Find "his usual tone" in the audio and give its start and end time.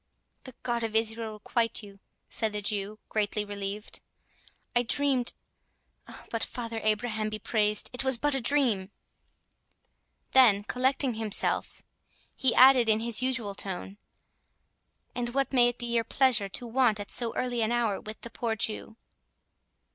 12.99-13.99